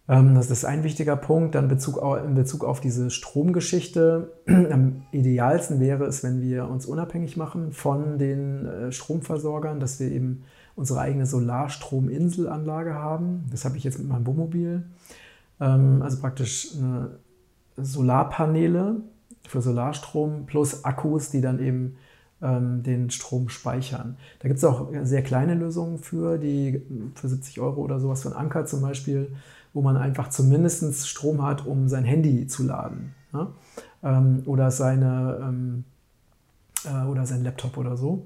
Ähm, 0.09 0.35
das 0.35 0.51
ist 0.51 0.65
ein 0.65 0.83
wichtiger 0.83 1.15
Punkt. 1.15 1.55
Dann 1.55 1.69
in 1.69 2.35
Bezug 2.35 2.63
auf 2.63 2.81
diese 2.81 3.09
Stromgeschichte. 3.09 4.33
Am 4.47 5.03
idealsten 5.11 5.79
wäre 5.79 6.05
es, 6.05 6.21
wenn 6.21 6.41
wir 6.41 6.67
uns 6.67 6.85
unabhängig 6.85 7.37
machen 7.37 7.71
von 7.71 8.19
den 8.19 8.65
äh, 8.65 8.91
Stromversorgern, 8.91 9.79
dass 9.79 9.99
wir 9.99 10.11
eben 10.11 10.43
unsere 10.75 10.99
eigene 10.99 11.25
Solarstrominselanlage 11.25 12.93
haben. 12.93 13.45
Das 13.49 13.63
habe 13.63 13.77
ich 13.77 13.85
jetzt 13.85 13.97
mit 13.97 14.09
meinem 14.09 14.27
Wohnmobil. 14.27 14.83
Ähm, 15.61 16.01
also 16.01 16.19
praktisch 16.19 16.71
Solarpaneele 17.77 18.97
für 19.47 19.61
Solarstrom 19.61 20.45
plus 20.45 20.83
Akkus, 20.83 21.29
die 21.29 21.39
dann 21.39 21.59
eben 21.59 21.95
den 22.47 23.09
Strom 23.09 23.49
speichern. 23.49 24.17
Da 24.39 24.47
gibt 24.47 24.57
es 24.57 24.63
auch 24.63 24.89
sehr 25.03 25.23
kleine 25.23 25.55
Lösungen 25.55 25.97
für, 25.97 26.37
die 26.37 26.81
für 27.15 27.27
70 27.27 27.59
Euro 27.59 27.81
oder 27.81 27.99
sowas 27.99 28.23
von 28.23 28.33
Anker 28.33 28.65
zum 28.65 28.81
Beispiel, 28.81 29.31
wo 29.73 29.81
man 29.81 29.97
einfach 29.97 30.29
zumindest 30.29 31.07
Strom 31.07 31.43
hat, 31.43 31.65
um 31.65 31.87
sein 31.87 32.05
Handy 32.05 32.47
zu 32.47 32.63
laden. 32.63 33.13
Ne? 33.33 33.47
Ähm, 34.03 34.43
oder, 34.45 34.71
seine, 34.71 35.39
ähm, 35.41 35.83
äh, 36.85 37.05
oder 37.05 37.25
sein 37.25 37.43
Laptop 37.43 37.77
oder 37.77 37.97
so. 37.97 38.25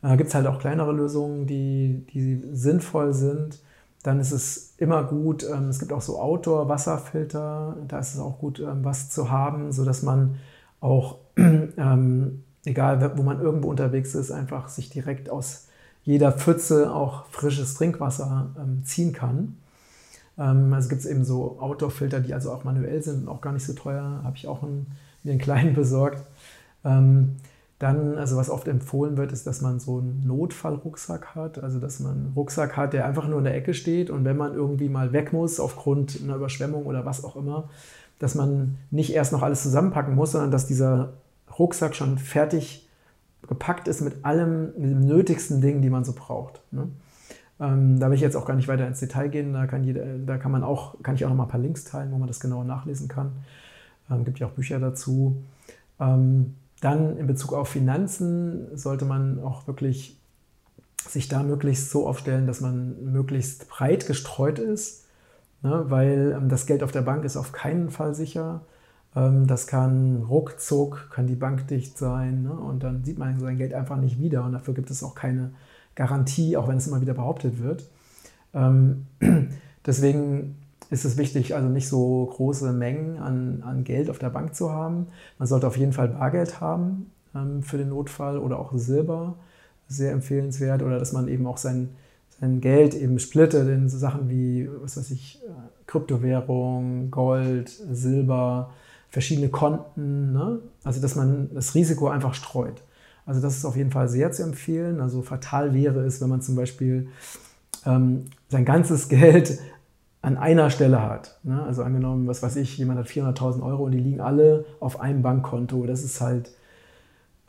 Da 0.00 0.16
gibt 0.16 0.28
es 0.28 0.34
halt 0.34 0.46
auch 0.46 0.58
kleinere 0.58 0.92
Lösungen, 0.92 1.46
die, 1.46 2.06
die 2.12 2.42
sinnvoll 2.52 3.12
sind. 3.12 3.60
Dann 4.02 4.20
ist 4.20 4.30
es 4.32 4.74
immer 4.78 5.02
gut, 5.04 5.44
ähm, 5.44 5.68
es 5.68 5.80
gibt 5.80 5.92
auch 5.92 6.00
so 6.00 6.20
Outdoor-Wasserfilter, 6.20 7.76
da 7.88 7.98
ist 7.98 8.14
es 8.14 8.20
auch 8.20 8.38
gut, 8.38 8.60
ähm, 8.60 8.84
was 8.84 9.10
zu 9.10 9.30
haben, 9.30 9.72
sodass 9.72 10.02
man 10.02 10.36
auch, 10.80 11.18
ähm, 11.36 12.44
egal 12.64 13.16
wo 13.16 13.22
man 13.22 13.40
irgendwo 13.40 13.68
unterwegs 13.68 14.14
ist, 14.14 14.30
einfach 14.30 14.68
sich 14.68 14.90
direkt 14.90 15.30
aus 15.30 15.68
jeder 16.04 16.32
Pfütze 16.32 16.92
auch 16.92 17.26
frisches 17.26 17.74
Trinkwasser 17.74 18.50
ähm, 18.58 18.82
ziehen 18.84 19.12
kann. 19.12 19.56
Ähm, 20.38 20.72
also 20.72 20.88
gibt 20.88 21.02
es 21.02 21.06
eben 21.06 21.24
so 21.24 21.58
Outdoor-Filter, 21.60 22.20
die 22.20 22.34
also 22.34 22.52
auch 22.52 22.64
manuell 22.64 23.02
sind 23.02 23.22
und 23.22 23.28
auch 23.28 23.40
gar 23.40 23.52
nicht 23.52 23.66
so 23.66 23.74
teuer. 23.74 24.20
Habe 24.24 24.36
ich 24.36 24.46
auch 24.48 24.62
einen, 24.62 24.86
mir 25.22 25.32
einen 25.32 25.40
kleinen 25.40 25.74
besorgt. 25.74 26.22
Ähm, 26.84 27.36
dann, 27.78 28.16
also 28.16 28.36
was 28.36 28.50
oft 28.50 28.66
empfohlen 28.66 29.16
wird, 29.16 29.30
ist, 29.30 29.46
dass 29.46 29.60
man 29.60 29.78
so 29.78 29.98
einen 29.98 30.24
Notfallrucksack 30.26 31.34
hat. 31.34 31.62
Also 31.62 31.78
dass 31.78 32.00
man 32.00 32.12
einen 32.12 32.32
Rucksack 32.34 32.76
hat, 32.76 32.92
der 32.92 33.06
einfach 33.06 33.28
nur 33.28 33.38
in 33.38 33.44
der 33.44 33.54
Ecke 33.54 33.74
steht 33.74 34.10
und 34.10 34.24
wenn 34.24 34.36
man 34.36 34.54
irgendwie 34.54 34.88
mal 34.88 35.12
weg 35.12 35.32
muss 35.32 35.60
aufgrund 35.60 36.20
einer 36.22 36.36
Überschwemmung 36.36 36.86
oder 36.86 37.04
was 37.04 37.22
auch 37.22 37.36
immer, 37.36 37.68
dass 38.18 38.34
man 38.34 38.78
nicht 38.90 39.12
erst 39.12 39.32
noch 39.32 39.42
alles 39.42 39.62
zusammenpacken 39.62 40.14
muss, 40.14 40.32
sondern 40.32 40.50
dass 40.50 40.66
dieser 40.66 41.10
Rucksack 41.58 41.94
schon 41.94 42.18
fertig 42.18 42.88
gepackt 43.46 43.88
ist 43.88 44.00
mit 44.00 44.24
allem, 44.24 44.72
mit 44.76 44.90
den 44.90 45.00
nötigsten 45.00 45.60
Dingen, 45.60 45.82
die 45.82 45.90
man 45.90 46.04
so 46.04 46.12
braucht. 46.12 46.60
Ne? 46.70 46.88
Ähm, 47.60 47.98
da 47.98 48.08
will 48.08 48.14
ich 48.14 48.20
jetzt 48.20 48.36
auch 48.36 48.44
gar 48.44 48.54
nicht 48.54 48.68
weiter 48.68 48.86
ins 48.86 49.00
Detail 49.00 49.28
gehen. 49.28 49.52
Da 49.52 49.66
kann, 49.66 49.84
jeder, 49.84 50.04
da 50.18 50.38
kann 50.38 50.52
man 50.52 50.62
auch, 50.62 51.02
kann 51.02 51.14
ich 51.14 51.24
auch 51.24 51.28
noch 51.28 51.36
mal 51.36 51.44
ein 51.44 51.50
paar 51.50 51.60
Links 51.60 51.84
teilen, 51.84 52.12
wo 52.12 52.18
man 52.18 52.28
das 52.28 52.40
genauer 52.40 52.64
nachlesen 52.64 53.08
kann. 53.08 53.32
Ähm, 54.10 54.24
gibt 54.24 54.38
ja 54.38 54.46
auch 54.46 54.52
Bücher 54.52 54.78
dazu. 54.78 55.42
Ähm, 56.00 56.54
dann 56.80 57.16
in 57.16 57.26
Bezug 57.26 57.52
auf 57.52 57.68
Finanzen 57.68 58.76
sollte 58.76 59.04
man 59.04 59.42
auch 59.42 59.66
wirklich 59.66 60.18
sich 61.08 61.28
da 61.28 61.42
möglichst 61.42 61.90
so 61.90 62.06
aufstellen, 62.06 62.46
dass 62.46 62.60
man 62.60 63.12
möglichst 63.12 63.68
breit 63.68 64.06
gestreut 64.06 64.58
ist, 64.58 65.06
ne? 65.62 65.84
weil 65.88 66.36
ähm, 66.36 66.48
das 66.48 66.66
Geld 66.66 66.82
auf 66.82 66.92
der 66.92 67.02
Bank 67.02 67.24
ist 67.24 67.36
auf 67.36 67.52
keinen 67.52 67.90
Fall 67.90 68.14
sicher. 68.14 68.62
Ähm, 69.16 69.46
das 69.46 69.66
kann 69.66 70.24
ruckzuck, 70.28 71.10
kann 71.10 71.26
die 71.26 71.34
Bank 71.34 71.66
dicht 71.68 71.98
sein 71.98 72.42
ne? 72.42 72.52
und 72.52 72.82
dann 72.82 73.04
sieht 73.04 73.18
man 73.18 73.38
sein 73.40 73.58
Geld 73.58 73.74
einfach 73.74 73.96
nicht 73.96 74.20
wieder 74.20 74.44
und 74.44 74.52
dafür 74.52 74.74
gibt 74.74 74.90
es 74.90 75.02
auch 75.02 75.14
keine 75.14 75.50
Garantie, 75.94 76.56
auch 76.56 76.68
wenn 76.68 76.78
es 76.78 76.86
immer 76.86 77.00
wieder 77.00 77.14
behauptet 77.14 77.62
wird. 77.62 77.88
Ähm, 78.54 79.06
deswegen 79.86 80.56
ist 80.90 81.04
es 81.04 81.16
wichtig, 81.16 81.54
also 81.54 81.68
nicht 81.68 81.88
so 81.88 82.26
große 82.26 82.72
Mengen 82.72 83.18
an, 83.18 83.62
an 83.64 83.84
Geld 83.84 84.08
auf 84.08 84.18
der 84.18 84.30
Bank 84.30 84.54
zu 84.54 84.72
haben. 84.72 85.08
Man 85.38 85.48
sollte 85.48 85.66
auf 85.66 85.76
jeden 85.76 85.92
Fall 85.92 86.08
Bargeld 86.08 86.60
haben 86.60 87.10
ähm, 87.34 87.62
für 87.62 87.78
den 87.78 87.90
Notfall 87.90 88.38
oder 88.38 88.58
auch 88.58 88.72
Silber, 88.74 89.36
sehr 89.86 90.12
empfehlenswert, 90.12 90.82
oder 90.82 90.98
dass 90.98 91.12
man 91.12 91.28
eben 91.28 91.46
auch 91.46 91.56
sein, 91.56 91.90
sein 92.40 92.60
Geld 92.60 92.94
eben 92.94 93.18
splittet 93.18 93.68
in 93.68 93.88
so 93.88 93.98
Sachen 93.98 94.28
wie, 94.28 94.68
was 94.82 94.96
weiß 94.96 95.10
ich, 95.10 95.40
äh, 95.44 95.50
Kryptowährung, 95.86 97.10
Gold, 97.10 97.68
Silber, 97.68 98.70
verschiedene 99.10 99.48
Konten. 99.48 100.32
Ne? 100.32 100.60
Also 100.84 101.00
dass 101.00 101.16
man 101.16 101.50
das 101.54 101.74
Risiko 101.74 102.08
einfach 102.08 102.34
streut. 102.34 102.82
Also 103.26 103.40
das 103.40 103.56
ist 103.56 103.64
auf 103.64 103.76
jeden 103.76 103.90
Fall 103.90 104.08
sehr 104.08 104.32
zu 104.32 104.42
empfehlen. 104.42 105.00
Also 105.00 105.22
fatal 105.22 105.74
wäre 105.74 106.00
es, 106.04 106.20
wenn 106.20 106.28
man 106.28 106.40
zum 106.40 106.56
Beispiel 106.56 107.08
ähm, 107.84 108.24
sein 108.48 108.64
ganzes 108.64 109.08
Geld 109.10 109.58
an 110.20 110.36
einer 110.36 110.70
Stelle 110.70 111.02
hat. 111.02 111.38
Ne? 111.42 111.62
Also 111.62 111.82
angenommen, 111.82 112.26
was 112.26 112.42
weiß 112.42 112.56
ich, 112.56 112.76
jemand 112.78 112.98
hat 112.98 113.06
400.000 113.06 113.62
Euro 113.62 113.84
und 113.84 113.92
die 113.92 114.00
liegen 114.00 114.20
alle 114.20 114.64
auf 114.80 115.00
einem 115.00 115.22
Bankkonto. 115.22 115.86
Das 115.86 116.02
ist 116.02 116.20
halt 116.20 116.50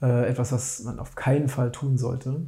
äh, 0.01 0.27
etwas, 0.27 0.51
was 0.51 0.83
man 0.83 0.99
auf 0.99 1.15
keinen 1.15 1.49
Fall 1.49 1.71
tun 1.71 1.97
sollte. 1.97 2.41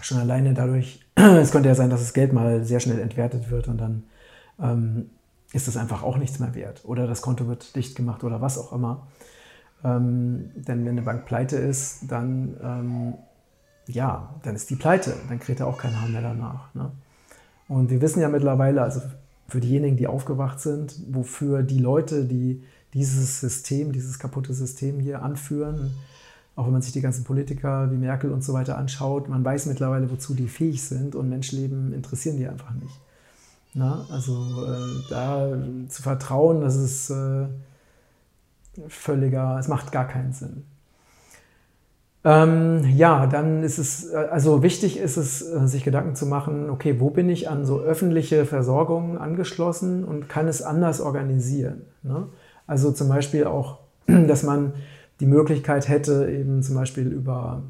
Schon 0.00 0.18
alleine 0.18 0.54
dadurch, 0.54 1.00
es 1.14 1.50
könnte 1.50 1.68
ja 1.68 1.74
sein, 1.74 1.90
dass 1.90 2.00
das 2.00 2.14
Geld 2.14 2.32
mal 2.32 2.64
sehr 2.64 2.80
schnell 2.80 2.98
entwertet 2.98 3.50
wird 3.50 3.68
und 3.68 3.78
dann 3.78 4.04
ähm, 4.60 5.10
ist 5.52 5.68
es 5.68 5.76
einfach 5.76 6.02
auch 6.02 6.16
nichts 6.16 6.38
mehr 6.38 6.54
wert. 6.54 6.82
Oder 6.84 7.06
das 7.06 7.22
Konto 7.22 7.46
wird 7.46 7.74
dicht 7.74 7.96
gemacht 7.96 8.24
oder 8.24 8.40
was 8.40 8.58
auch 8.58 8.72
immer. 8.72 9.06
Ähm, 9.84 10.50
denn 10.54 10.84
wenn 10.84 10.92
eine 10.92 11.02
Bank 11.02 11.24
pleite 11.24 11.56
ist, 11.56 12.00
dann, 12.08 12.56
ähm, 12.62 13.14
ja, 13.86 14.34
dann 14.42 14.54
ist 14.54 14.68
die 14.70 14.76
pleite. 14.76 15.14
Dann 15.28 15.40
kriegt 15.40 15.60
er 15.60 15.66
auch 15.66 15.78
kein 15.78 15.98
Haar 16.00 16.08
mehr 16.08 16.22
danach. 16.22 16.74
Ne? 16.74 16.90
Und 17.68 17.90
wir 17.90 18.00
wissen 18.00 18.20
ja 18.20 18.28
mittlerweile, 18.28 18.82
also 18.82 19.00
für 19.48 19.60
diejenigen, 19.60 19.96
die 19.96 20.06
aufgewacht 20.06 20.60
sind, 20.60 21.00
wofür 21.10 21.62
die 21.62 21.78
Leute, 21.78 22.24
die 22.24 22.62
dieses 22.92 23.40
System, 23.40 23.92
dieses 23.92 24.18
kaputte 24.18 24.52
System 24.52 25.00
hier 25.00 25.22
anführen, 25.22 25.94
auch 26.56 26.66
wenn 26.66 26.72
man 26.72 26.82
sich 26.82 26.92
die 26.92 27.00
ganzen 27.00 27.24
Politiker 27.24 27.90
wie 27.90 27.96
Merkel 27.96 28.32
und 28.32 28.42
so 28.42 28.52
weiter 28.52 28.76
anschaut, 28.76 29.28
man 29.28 29.44
weiß 29.44 29.66
mittlerweile, 29.66 30.10
wozu 30.10 30.34
die 30.34 30.48
fähig 30.48 30.82
sind 30.82 31.14
und 31.14 31.28
Menschenleben 31.28 31.92
interessieren 31.92 32.36
die 32.36 32.48
einfach 32.48 32.72
nicht. 32.74 33.00
Na, 33.78 34.04
also 34.10 34.32
äh, 34.66 35.08
da 35.08 35.56
zu 35.88 36.02
vertrauen, 36.02 36.60
das 36.60 36.74
ist 36.74 37.10
äh, 37.10 37.46
völliger, 38.88 39.56
es 39.60 39.68
macht 39.68 39.92
gar 39.92 40.08
keinen 40.08 40.32
Sinn. 40.32 40.64
Ähm, 42.24 42.82
ja, 42.96 43.28
dann 43.28 43.62
ist 43.62 43.78
es, 43.78 44.12
also 44.12 44.64
wichtig 44.64 44.98
ist 44.98 45.16
es, 45.16 45.42
äh, 45.42 45.68
sich 45.68 45.84
Gedanken 45.84 46.16
zu 46.16 46.26
machen, 46.26 46.70
okay, 46.70 46.98
wo 46.98 47.10
bin 47.10 47.30
ich 47.30 47.48
an 47.48 47.64
so 47.64 47.78
öffentliche 47.78 48.46
Versorgung 48.46 49.16
angeschlossen 49.16 50.04
und 50.04 50.28
kann 50.28 50.48
es 50.48 50.60
anders 50.60 51.00
organisieren? 51.00 51.82
Ne? 52.02 52.26
Also 52.66 52.90
zum 52.90 53.08
Beispiel 53.08 53.44
auch, 53.44 53.78
dass 54.06 54.42
man 54.42 54.72
die 55.20 55.26
Möglichkeit 55.26 55.88
hätte, 55.88 56.28
eben 56.28 56.64
zum 56.64 56.74
Beispiel 56.74 57.06
über, 57.06 57.62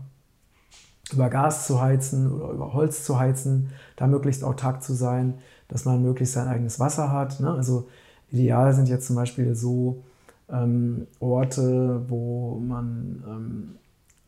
über 1.13 1.29
Gas 1.29 1.67
zu 1.67 1.81
heizen 1.81 2.33
oder 2.33 2.53
über 2.53 2.73
Holz 2.73 3.05
zu 3.05 3.19
heizen, 3.19 3.71
da 3.97 4.07
möglichst 4.07 4.45
autark 4.45 4.83
zu 4.83 4.95
sein, 4.95 5.35
dass 5.69 5.85
man 5.85 6.03
möglichst 6.03 6.35
sein 6.35 6.49
eigenes 6.49 6.81
Wasser 6.81 7.13
hat. 7.13 7.41
Ne? 7.41 7.51
Also 7.51 7.89
ideal 8.31 8.75
sind 8.75 8.89
jetzt 8.89 9.07
zum 9.07 9.17
Beispiel 9.17 9.55
so 9.55 10.03
ähm, 10.51 11.07
Orte, 11.21 12.03
wo 12.09 12.59
man 12.59 13.25
ähm, 13.27 13.75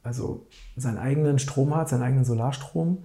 also 0.02 0.46
seinen 0.76 0.98
eigenen 0.98 1.38
Strom 1.38 1.74
hat, 1.74 1.88
seinen 1.88 2.02
eigenen 2.02 2.24
Solarstrom, 2.24 2.98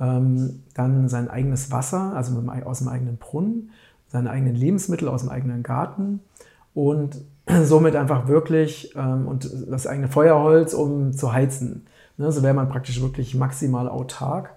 ähm, 0.00 0.62
dann 0.74 1.08
sein 1.08 1.28
eigenes 1.28 1.70
Wasser, 1.70 2.14
also 2.14 2.42
aus 2.64 2.78
dem 2.78 2.88
eigenen 2.88 3.16
Brunnen, 3.16 3.70
seine 4.08 4.30
eigenen 4.30 4.54
Lebensmittel 4.54 5.08
aus 5.08 5.22
dem 5.22 5.30
eigenen 5.30 5.62
Garten 5.62 6.20
und 6.74 7.20
somit 7.62 7.96
einfach 7.96 8.28
wirklich 8.28 8.94
ähm, 8.96 9.26
und 9.26 9.50
das 9.68 9.86
eigene 9.86 10.08
Feuerholz, 10.08 10.74
um 10.74 11.12
zu 11.12 11.32
heizen. 11.32 11.86
Ne, 12.18 12.32
so 12.32 12.42
wäre 12.42 12.54
man 12.54 12.68
praktisch 12.68 13.00
wirklich 13.00 13.34
maximal 13.34 13.88
autark. 13.88 14.52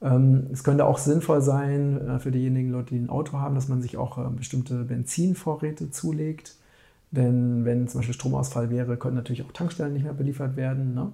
Ähm, 0.00 0.48
es 0.52 0.64
könnte 0.64 0.84
auch 0.84 0.98
sinnvoll 0.98 1.42
sein 1.42 2.08
äh, 2.08 2.18
für 2.18 2.30
diejenigen 2.30 2.70
Leute, 2.70 2.94
die 2.94 3.00
ein 3.00 3.10
Auto 3.10 3.38
haben, 3.38 3.54
dass 3.54 3.68
man 3.68 3.82
sich 3.82 3.96
auch 3.96 4.18
äh, 4.18 4.28
bestimmte 4.30 4.84
Benzinvorräte 4.84 5.90
zulegt 5.90 6.56
denn 7.12 7.64
wenn 7.66 7.86
zum 7.88 8.00
Beispiel 8.00 8.14
Stromausfall 8.14 8.70
wäre, 8.70 8.96
könnten 8.96 9.16
natürlich 9.16 9.44
auch 9.44 9.52
Tankstellen 9.52 9.92
nicht 9.92 10.02
mehr 10.02 10.14
beliefert 10.14 10.56
werden. 10.56 10.94
Ne? 10.94 11.12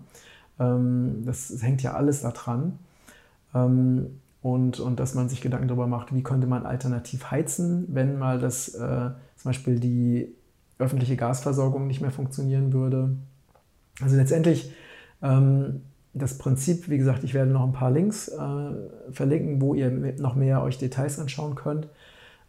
Ähm, 0.61 1.25
das, 1.27 1.53
hängt 1.61 1.83
ja 1.83 1.95
alles 1.95 2.23
daran. 2.23 2.79
Ähm, 3.53 4.21
und, 4.41 4.79
und 4.79 5.01
dass 5.01 5.15
man 5.15 5.29
sich 5.29 5.41
Gedanken 5.41 5.67
darüber 5.67 5.89
macht, 5.89 6.15
wie 6.15 6.23
könnte 6.23 6.47
man 6.47 6.65
alternativ 6.65 7.33
heizen, 7.33 7.87
wenn 7.89 8.17
mal 8.17 8.39
das 8.39 8.69
äh, 8.75 9.11
zum 9.37 9.49
Beispiel 9.49 9.81
die 9.81 10.33
öffentliche 10.79 11.17
Gasversorgung 11.17 11.89
nicht 11.89 12.01
mehr 12.01 12.13
funktionieren 12.13 12.73
würde. 12.73 13.17
Also 14.01 14.15
letztendlich 14.15 14.67
ähm, 14.67 14.77
das 15.21 16.39
Prinzip, 16.39 16.89
wie 16.89 16.99
gesagt, 16.99 17.25
ich 17.25 17.35
werde 17.35 17.51
noch 17.51 17.65
ein 17.65 17.73
paar 17.73 17.91
Links 17.91 18.29
äh, 18.29 19.13
verlinken, 19.13 19.61
wo 19.61 19.75
ihr 19.75 19.91
noch 20.19 20.35
mehr 20.35 20.63
euch 20.63 20.79
Details 20.79 21.19
anschauen 21.19 21.55
könnt. 21.55 21.89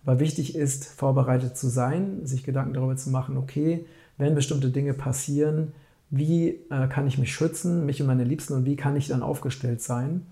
Aber 0.04 0.20
wichtig 0.20 0.56
ist, 0.56 0.86
vorbereitet 0.86 1.58
zu 1.58 1.68
sein, 1.68 2.26
sich 2.26 2.44
Gedanken 2.44 2.74
darüber 2.74 2.96
zu 2.96 3.10
machen, 3.10 3.38
okay, 3.38 3.86
wenn 4.18 4.36
bestimmte 4.36 4.70
Dinge 4.70 4.94
passieren, 4.94 5.74
wie 6.10 6.60
äh, 6.70 6.88
kann 6.88 7.08
ich 7.08 7.18
mich 7.18 7.34
schützen, 7.34 7.86
mich 7.86 8.02
und 8.02 8.08
meine 8.08 8.24
Liebsten 8.24 8.54
und 8.54 8.66
wie 8.66 8.76
kann 8.76 8.96
ich 8.96 9.08
dann 9.08 9.24
aufgestellt 9.24 9.82
sein. 9.82 10.26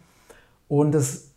Und 0.68 0.96
es 0.96 1.32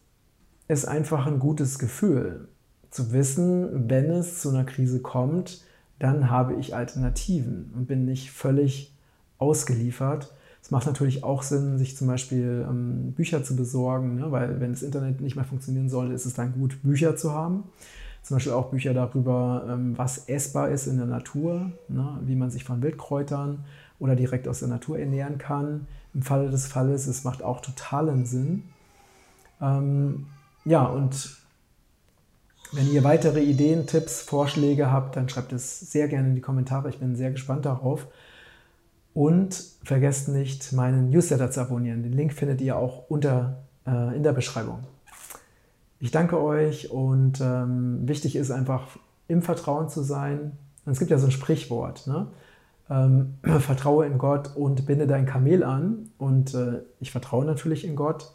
ist 0.69 0.87
einfach 0.87 1.27
ein 1.27 1.39
gutes 1.39 1.79
Gefühl 1.79 2.49
zu 2.91 3.13
wissen, 3.13 3.89
wenn 3.89 4.11
es 4.11 4.41
zu 4.41 4.51
einer 4.51 4.65
Krise 4.65 5.01
kommt, 5.01 5.63
dann 5.99 6.31
habe 6.31 6.55
ich 6.55 6.75
Alternativen 6.75 7.73
und 7.77 7.87
bin 7.87 8.05
nicht 8.05 8.31
völlig 8.31 8.95
ausgeliefert. 9.39 10.33
Es 10.63 10.71
macht 10.71 10.87
natürlich 10.87 11.25
auch 11.25 11.43
Sinn, 11.43 11.79
sich 11.79 11.97
zum 11.97 12.07
Beispiel 12.07 12.67
ähm, 12.69 13.13
Bücher 13.13 13.43
zu 13.43 13.57
besorgen, 13.57 14.17
ne? 14.17 14.31
weil 14.31 14.61
wenn 14.61 14.73
das 14.73 14.83
Internet 14.83 15.21
nicht 15.21 15.37
mehr 15.37 15.45
funktionieren 15.45 15.89
sollte, 15.89 16.13
ist 16.13 16.27
es 16.27 16.35
dann 16.35 16.53
gut, 16.53 16.83
Bücher 16.83 17.17
zu 17.17 17.33
haben. 17.33 17.65
Zum 18.23 18.37
Beispiel 18.37 18.53
auch 18.53 18.71
Bücher 18.71 18.93
darüber, 18.93 19.67
ähm, 19.69 19.97
was 19.97 20.29
essbar 20.29 20.69
ist 20.69 20.87
in 20.87 20.99
der 20.99 21.07
Natur, 21.07 21.73
ne? 21.89 22.19
wie 22.23 22.37
man 22.37 22.51
sich 22.51 22.65
von 22.65 22.83
Wildkräutern 22.83 23.65
oder 23.99 24.15
direkt 24.15 24.47
aus 24.47 24.61
der 24.61 24.69
Natur 24.69 24.99
ernähren 24.99 25.39
kann. 25.39 25.87
Im 26.13 26.23
Falle 26.23 26.51
des 26.51 26.67
Falles, 26.67 27.07
es 27.07 27.25
macht 27.25 27.43
auch 27.43 27.61
totalen 27.61 28.27
Sinn. 28.27 28.65
Ähm, 29.61 30.27
ja, 30.65 30.85
und 30.85 31.41
wenn 32.73 32.93
ihr 32.93 33.03
weitere 33.03 33.43
Ideen, 33.43 33.87
Tipps, 33.87 34.21
Vorschläge 34.21 34.93
habt, 34.93 35.17
dann 35.17 35.29
schreibt 35.29 35.53
es 35.53 35.81
sehr 35.81 36.09
gerne 36.09 36.29
in 36.29 36.35
die 36.35 36.41
Kommentare. 36.41 36.89
Ich 36.89 36.99
bin 36.99 37.17
sehr 37.17 37.31
gespannt 37.31 37.65
darauf. 37.65 38.07
Und 39.13 39.63
vergesst 39.83 40.29
nicht, 40.29 40.73
meinen 40.73 41.11
Newsletter 41.11 41.51
zu 41.51 41.61
abonnieren. 41.61 42.03
Den 42.03 42.13
Link 42.13 42.33
findet 42.33 42.61
ihr 42.61 42.77
auch 42.77 43.09
unter, 43.09 43.65
äh, 43.87 44.17
in 44.17 44.23
der 44.23 44.33
Beschreibung. 44.33 44.85
Ich 45.99 46.11
danke 46.11 46.41
euch 46.41 46.91
und 46.91 47.41
ähm, 47.41 48.09
wichtig 48.09 48.37
ist 48.37 48.51
einfach, 48.51 48.97
im 49.29 49.43
Vertrauen 49.43 49.89
zu 49.89 50.03
sein. 50.03 50.53
Und 50.85 50.93
es 50.93 50.99
gibt 50.99 51.11
ja 51.11 51.19
so 51.19 51.27
ein 51.27 51.33
Sprichwort, 51.33 52.07
ne? 52.07 52.29
ähm, 52.91 53.35
vertraue 53.61 54.07
in 54.07 54.19
Gott 54.19 54.57
und 54.57 54.87
binde 54.87 55.07
dein 55.07 55.27
Kamel 55.27 55.63
an. 55.63 56.11
Und 56.19 56.55
äh, 56.55 56.81
ich 57.01 57.11
vertraue 57.11 57.45
natürlich 57.45 57.85
in 57.85 57.97
Gott 57.97 58.33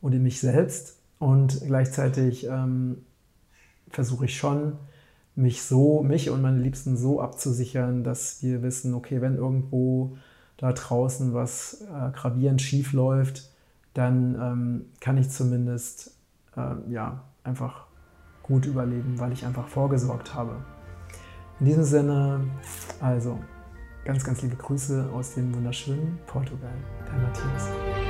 und 0.00 0.14
in 0.14 0.22
mich 0.22 0.40
selbst. 0.40 0.98
Und 1.18 1.60
gleichzeitig 1.64 2.46
ähm, 2.46 3.04
versuche 3.90 4.24
ich 4.24 4.36
schon, 4.36 4.78
mich 5.34 5.62
so, 5.62 6.02
mich 6.02 6.30
und 6.30 6.42
meine 6.42 6.58
Liebsten 6.58 6.96
so 6.96 7.20
abzusichern, 7.20 8.04
dass 8.04 8.42
wir 8.42 8.62
wissen, 8.62 8.94
okay, 8.94 9.20
wenn 9.20 9.36
irgendwo 9.36 10.16
da 10.56 10.72
draußen 10.72 11.32
was 11.34 11.82
äh, 11.82 12.10
gravierend 12.12 12.60
schief 12.60 12.92
läuft, 12.92 13.50
dann 13.94 14.34
ähm, 14.40 14.84
kann 15.00 15.16
ich 15.16 15.30
zumindest 15.30 16.16
äh, 16.56 16.74
ja, 16.90 17.24
einfach 17.44 17.86
gut 18.42 18.66
überleben, 18.66 19.18
weil 19.18 19.32
ich 19.32 19.44
einfach 19.46 19.68
vorgesorgt 19.68 20.34
habe. 20.34 20.56
In 21.60 21.66
diesem 21.66 21.84
Sinne, 21.84 22.40
also 23.00 23.38
ganz, 24.04 24.24
ganz 24.24 24.42
liebe 24.42 24.56
Grüße 24.56 25.10
aus 25.12 25.34
dem 25.34 25.54
wunderschönen 25.54 26.18
Portugal, 26.26 26.74
der 27.06 27.18
Matthias. 27.18 28.01